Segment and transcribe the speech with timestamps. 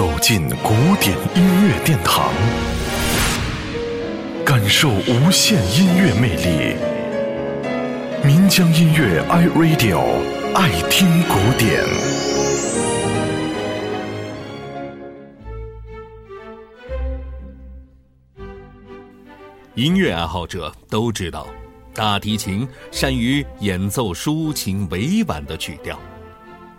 [0.00, 2.32] 走进古典音乐殿堂，
[4.46, 6.74] 感受无限音乐魅力。
[8.24, 10.00] 民江音乐 iRadio
[10.54, 11.84] 爱听古典。
[19.74, 21.46] 音乐爱好者都知道，
[21.92, 26.00] 大提琴善于演奏抒情委婉的曲调。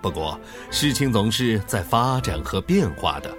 [0.02, 0.39] 不过，
[0.71, 3.31] 事情总是在发展和变化的。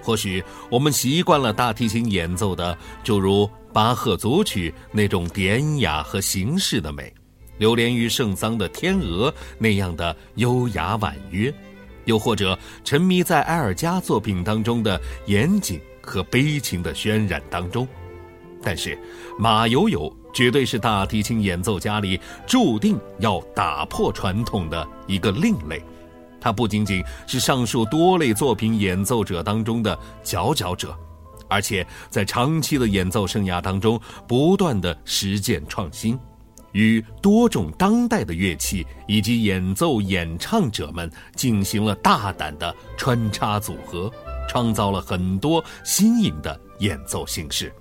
[0.00, 7.12] 或许我们习惯了大提琴演奏的，就如巴赫组曲那种典雅和形式的美，
[7.58, 11.52] 流连于圣桑的《天鹅》那样的优雅婉约，
[12.04, 17.86] 又或者沉迷在埃尔加作品当中的严谨和悲情的渲染当中。
[18.62, 18.96] 但是，
[19.36, 25.82] 马友友绝对是大提琴演奏家里注定要打破传统的一个另类。
[26.40, 30.96] 他不仅仅是上述多类作品演奏者当中的佼佼者，
[31.48, 36.18] 而且在长期的演奏生涯当中不断的实践创新，
[36.72, 44.12] 与多种当代的乐器以及演奏演唱者们进行了大胆的穿插组合，
[44.48, 47.72] 创造了很多新颖的演奏形式，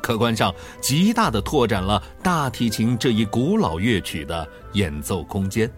[0.00, 5.70] 客观上极大的拓展了大提琴这一古老乐曲的演奏空间。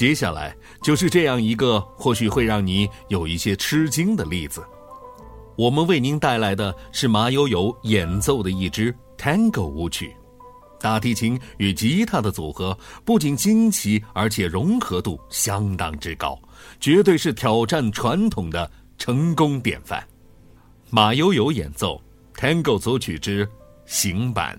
[0.00, 4.64] 接下来就是这样一个或许会让你有一些吃惊的例子。
[5.58, 10.16] 我们为您带来的是马友友演奏的一支 Tango 舞曲，
[10.80, 16.40] 大提琴与吉他的组合不仅惊奇，而且融合度相当之高，
[16.80, 20.02] 绝对是挑战传统的成功典范。
[20.88, 22.02] 马友友演奏
[22.34, 23.46] Tango 组曲之
[23.84, 24.58] 行版。